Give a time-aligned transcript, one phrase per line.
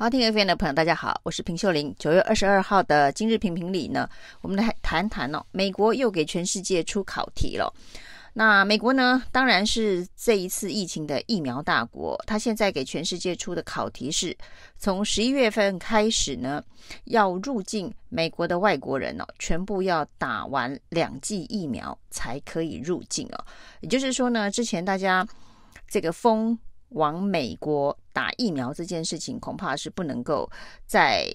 [0.00, 1.94] 好，听 FM 的朋友，大家好，我是平秀玲。
[1.98, 4.08] 九月二十二号的今日评评里呢，
[4.40, 7.70] 我们来谈谈哦，美国又给全世界出考题了。
[8.32, 14.34] 那美国呢，当然是这一次疫情的疫苗大国，它现在给全世界出的考题是，
[14.78, 16.64] 从十一月份开始呢，
[17.04, 23.44] 要入境美国的外国人哦，全部要打完两剂疫苗才可以入境哦。
[23.82, 25.28] 也就是说呢，之前大家
[25.86, 26.58] 这个封。
[26.90, 30.50] 往美国打疫苗这件事情恐怕是不能够
[30.86, 31.26] 再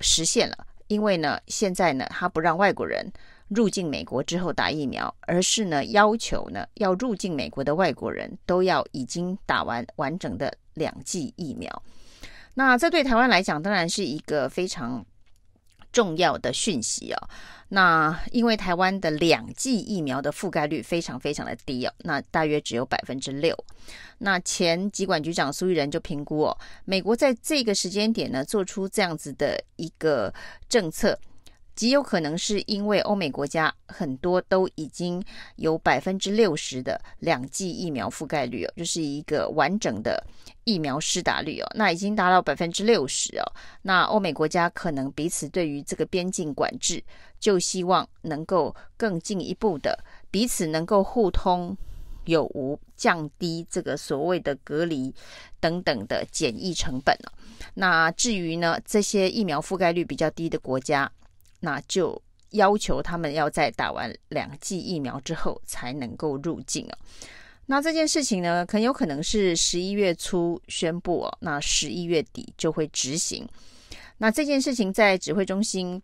[0.00, 3.10] 实现了，因为呢，现在呢，他不让外国人
[3.48, 11.82] 入境美国之后打疫苗，而是呢，要求呢，要入境美国的外国人都要已经打完完整的两剂疫苗。
[12.54, 15.04] 那这对台湾来讲，当然是一个非常
[15.96, 17.28] 重要的讯息哦。
[17.70, 23.56] 那因为台湾的两剂疫苗的覆盖率非常非常的低哦，那大约只有百分之六。
[24.18, 30.32] 那前疾管局长苏益仁就评估哦，美国在这个时间点呢，做出这样子的一个
[30.68, 31.18] 政策。
[31.76, 35.22] 极有可能是因为欧美国家很多都已经
[35.56, 40.26] 有百分之六十的两剂疫苗覆盖率哦，就是一个完整的
[40.64, 43.44] 疫苗施打率哦，那已经达到百分之六十哦。
[43.82, 47.02] 那欧美国家可能彼此对于这个边境管制，
[47.38, 51.76] 就希望能够更进一步的彼此能够互通
[52.24, 55.14] 有无，降低这个所谓的隔离
[55.60, 57.28] 等等的检疫成本哦。
[57.74, 61.10] 那至于呢，这些疫苗覆盖率比较低的国家，
[61.66, 66.94] 那就要求他们要在打完两剂疫苗之后才能够入境哦。
[67.66, 73.44] 那这件事情呢，很有可能是十一月初宣布哦，那十一月底就会执行。
[74.18, 76.00] 那这件事情在指挥中心。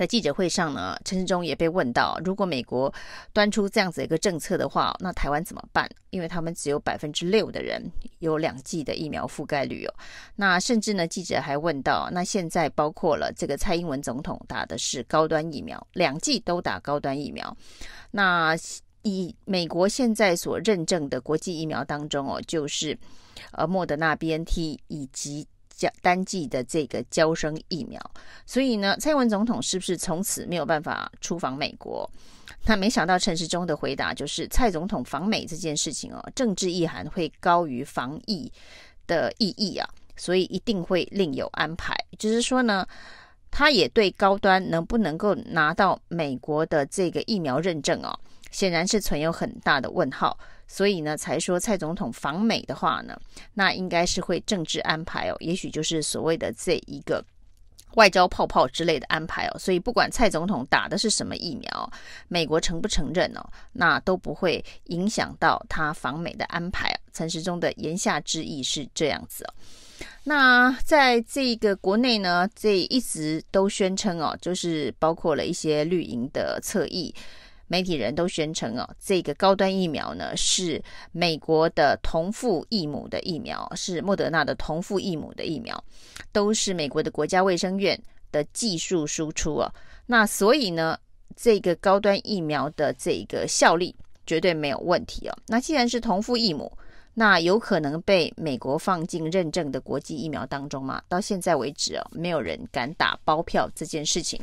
[0.00, 2.90] 在记者会上呢，陈时中也被问到，如果美国
[3.34, 5.86] 端出这样子一个政策的话，那台湾怎么办？
[6.08, 7.84] 因为他们只有百分之六的人
[8.20, 9.94] 有两剂的疫苗覆盖率哦。
[10.36, 17.54] 那甚至呢，记者还问到，那现在包括了这个蔡英文总统打的是高端疫苗，两剂都打高端疫苗。
[18.10, 18.56] 那
[19.02, 22.98] 以美国现在所认证的国际疫苗当中哦，就是
[23.52, 25.46] 呃莫德纳、BNT 以及。
[26.02, 28.00] 单剂的这个交生疫苗，
[28.44, 32.10] 所以呢，蔡文总统是不是从此没有办法出访美国？
[32.66, 38.52] 那没想到陈时中的回答就是，蔡总统访美这件事情哦，政治意涵会高于防疫
[39.06, 41.96] 的意义啊，所以一定会另有安排。
[42.18, 42.86] 就是说呢，
[43.50, 48.18] 他也对高端能不能够拿到美国的这个疫苗认证哦，
[48.50, 50.38] 显然是存有很大的问号。
[50.72, 53.20] 所以呢，才说蔡总统访美的话呢，
[53.54, 57.24] 那应该是会政治安排哦，也许就是所谓的这一个
[57.96, 59.58] 外交泡泡之类的安排哦。
[59.58, 61.92] 所以不管蔡总统打的是什么疫苗，
[62.28, 66.96] 美国承不承认哦，那都不会影响到他访美的安排。
[67.12, 69.54] 陈时中的言下之意是这样子哦。
[70.22, 77.12] 那在这个国内呢，这一直都宣称哦，就是包括了一些绿营的侧翼。
[77.70, 80.82] 媒体人都宣称哦，这个高端疫苗呢是
[81.12, 85.80] 美国的同父异母的疫苗，是莫德纳的同父异母的疫苗，
[86.32, 87.96] 都是美国的国家卫生院
[88.32, 89.72] 的技术输出哦。
[90.04, 90.98] 那所以呢，
[91.36, 93.94] 这个高端疫苗的这个效力
[94.26, 95.38] 绝对没有问题哦。
[95.46, 96.76] 那既然是同父异母，
[97.14, 101.00] 那有可能被美国放进认证的国际疫苗当中吗？
[101.08, 104.40] 到现在为止哦，没有人敢打包票这件事情。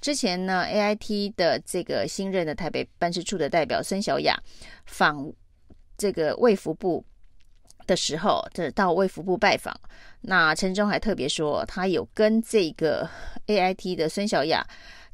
[0.00, 4.38] 之前呢，AIT 的这个新任的台北办事处的代表孙小雅
[4.86, 5.32] 访
[5.96, 7.04] 这个卫福部
[7.86, 9.74] 的时候，这到卫福部拜访，
[10.20, 13.08] 那陈忠还特别说，他有跟这个
[13.46, 14.64] AIT 的孙小雅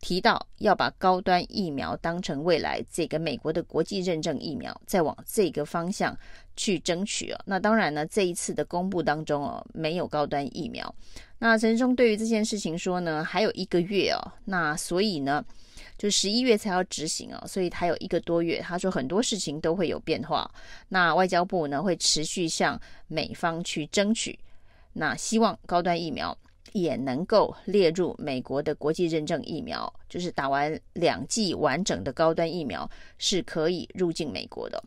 [0.00, 6.16] 提到，要把高端疫苗当成未来这个美国的国际认证疫苗，再往这个方向
[6.56, 7.38] 去争取哦。
[7.44, 10.94] 那当然呢，这一次的公布当中哦，没有高端疫苗。
[11.38, 15.44] 那陈时中对于这件事情说呢，还有一个月哦，那所以呢，
[15.98, 18.60] 就十一月才要执行哦，所以还有一个多月。
[18.60, 20.50] 他说很多事情都会有变化，
[20.88, 24.38] 那外交部呢会持续向美方去争取，
[24.94, 26.36] 那希望高端疫苗
[26.72, 34.82] 也能够列入美国的国际认证疫苗，就是打完两剂完整的高端疫苗是可以入境美国的。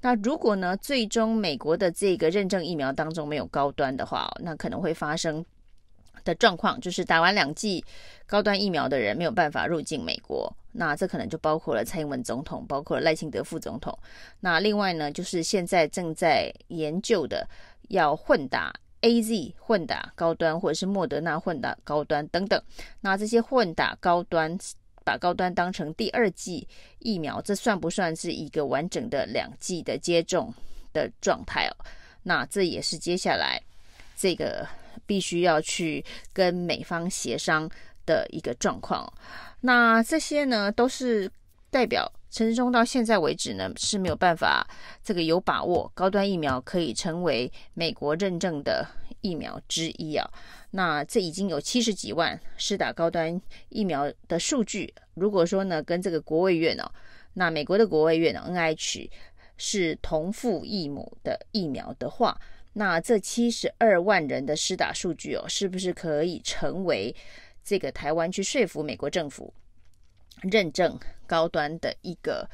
[0.00, 5.44] 那如果呢，最终美国的这个认证疫苗当中没有高端的话，那可能会发生。
[6.24, 7.84] 的状况就是打完两剂
[8.26, 13.96] 高端疫苗的人没有办法入境美国，那这可能就包括了蔡英文总统，包括了赖清德副总统。
[14.40, 17.48] 那另外呢，就是现在正在研究的
[17.90, 22.62] 要混打 AZ 混打高端，或者是莫德纳混打高端等等。
[23.00, 24.58] 那这些混打高端，
[25.04, 26.66] 把高端当成第二剂
[26.98, 30.52] 疫苗，这算不算是一个完整的两剂的接种
[30.92, 31.76] 的状态哦？
[32.22, 33.62] 那这也是接下来
[34.16, 34.66] 这个。
[35.04, 37.70] 必须要去跟美方协商
[38.06, 39.06] 的一个状况。
[39.60, 41.30] 那这些呢，都是
[41.76, 44.66] 代表陈时中到现在为止呢是没有办法
[45.04, 48.88] 这个有把握高端疫苗可以成为美国认证的
[49.20, 50.26] 疫苗之一啊。
[50.70, 53.38] 那这已经有七十几万施打高端
[53.68, 54.94] 疫苗的数据。
[55.16, 56.90] 如果说呢，跟这个国卫院哦，
[57.34, 59.10] 那美国的国卫院呢 NIH
[59.58, 62.40] 是同父异母的疫苗的话，
[62.72, 67.14] 那这七十二万人的施打数据哦，是不是可以成为
[67.62, 69.52] 这个台湾去说服美国政府
[70.42, 72.48] 认证高端的一个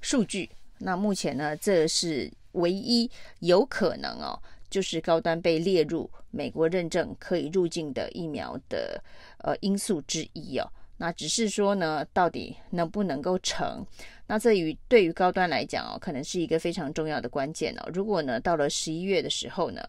[0.00, 0.50] 数据？
[0.78, 4.40] 那目前呢，这是唯一有可能哦。
[4.70, 9.02] 就是高端被列入美国认证可以入境的疫苗的
[9.38, 10.70] 呃因素之一哦。
[10.98, 13.82] 那只是说呢，到底能不能够成？
[14.26, 17.90] 那这于对于高端来讲哦，可能是一个非常重要的关键哦。
[17.94, 19.82] 如果呢到了十一月的时候呢，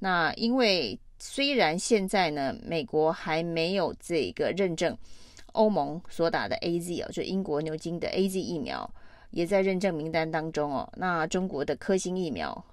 [0.00, 4.94] 那因为虽然现在呢美国还没有这个认证，
[5.56, 8.88] 欧盟所打的 AZ 哦，就英国牛津的 AZ 疫苗
[9.30, 10.88] 也在认证名单当中哦。
[10.96, 12.64] 那中国的科兴疫苗。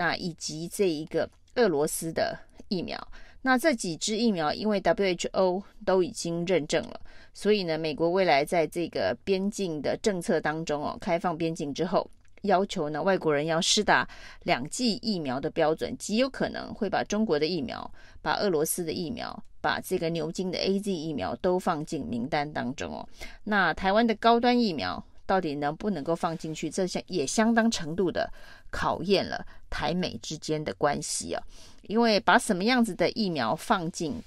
[0.00, 2.38] 那以及这一个俄罗斯的
[2.68, 2.96] 疫苗，
[3.42, 7.00] 那这几支疫苗因为 WHO 都已经认证了，
[7.34, 12.08] 所以呢，美国未来在这个边境的政策当中哦，开放边境之后，
[12.42, 14.08] 要求呢外国人要施打
[14.44, 17.92] 两剂疫苗的标准，极有可能会把中国的疫苗、
[18.22, 23.08] 把俄罗斯的疫苗、把这个牛津的 AZ 疫苗都放进名单当中哦。
[23.44, 25.04] 那台湾的高端疫苗。
[25.28, 26.70] 到底能不能够放进去？
[26.70, 28.32] 这相也相当程度的
[28.70, 31.42] 考验了台美之间的关系啊。
[31.82, 34.22] 因为把什么样子的疫苗放进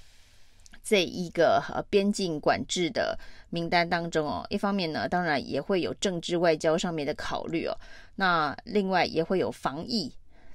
[0.83, 3.17] 这一个呃边境管制的
[3.49, 7.75] 名单当中哦，一方面呢，当然也会有政治外交上面的考虑哦。
[8.13, 10.13] 那另外也会有防疫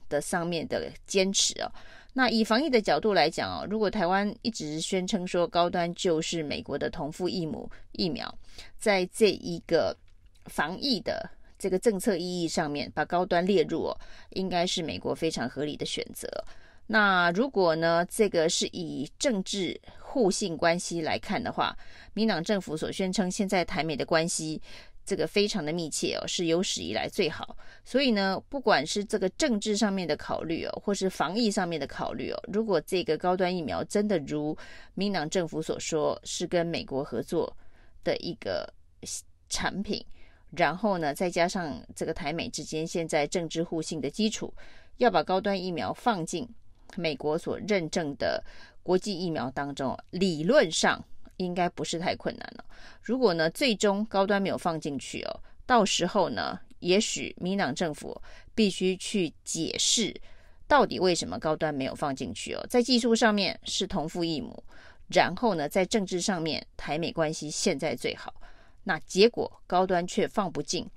[0.08, 1.67] 的上面的坚持哦。
[2.18, 8.34] 那以防疫的角度来讲哦，如果台湾一直宣称说高端就是美国的同父异母疫苗，
[8.78, 9.94] 在这一个
[10.46, 11.28] 防疫的
[11.58, 16.26] 这个政策意义上面，把高端列入哦，应该是美国非常合理的选择。
[16.86, 21.76] 那如果呢，这个是以政治互信关系来看的话，
[22.14, 24.58] 民党政府所宣称现在台美的关系
[25.06, 27.56] 这个非常的密切哦，是有史以来最好。
[27.84, 34.54] 所以呢，不管是这个政治上面的考虑哦，或是防疫上面的考虑哦，如果这个高端疫苗真的如
[34.94, 37.56] 民党政府所说是跟美国合作
[38.02, 38.68] 的一个
[39.48, 40.04] 产品。
[40.50, 44.52] 然后呢，再加上这个台美之间现在政治互信的基础，
[44.96, 46.48] 要把高端疫苗放进
[46.96, 48.42] 美国所认证的
[48.82, 51.04] 国际疫苗当中，理论上
[51.36, 52.64] 应该不是太困难了。
[53.02, 58.20] 如果呢，最终高端没有放进去哦，到时候呢，也许民党政府
[58.54, 60.14] 必须去解释
[60.66, 62.66] 到底为什么高端没有放进去哦。
[62.68, 64.62] 在技术上面是同父异母，
[65.08, 68.34] 然后呢，在政治上面台美关系现在最好。
[68.84, 70.88] 那结果高端却放不进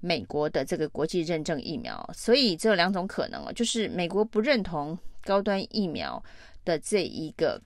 [0.00, 6.22] 美国的这个国际认证疫苗，所以这有两种可能哦，就是美国不认同高端疫苗
[6.64, 7.60] 的这一个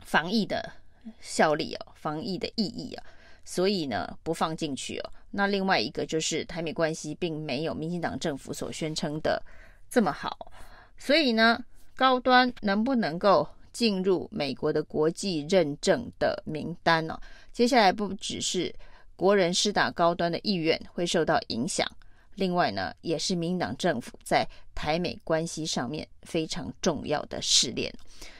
[0.00, 0.72] 防疫的
[1.20, 3.04] 效力哦，防疫的意义啊，
[3.44, 5.12] 所以呢不放进去哦。
[5.30, 9.42] 那另外一个就是台美关系并没有民进党政府所宣称的
[9.90, 10.52] 这么好，
[10.98, 11.62] 所以呢
[11.94, 17.18] 高端能不能够进入美国的国际认证的名单呢？
[17.52, 18.74] 接下来不只是。
[19.14, 21.86] 国人施打高端的意愿会受到影响，
[22.34, 24.44] 另外呢，也是民进党政府在
[24.74, 27.92] 台美关系上面非常重要的试炼。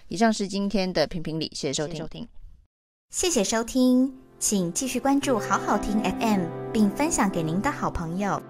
[0.09, 2.29] 以上是今天的评评理，谢谢收听，谢谢收听，
[3.13, 8.43] 谢谢收听，请继续关注好好听 FM，并分享给您的好朋友。